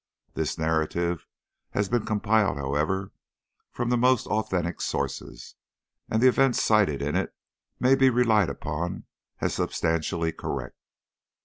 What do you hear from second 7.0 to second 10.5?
in it may be relied upon as substantially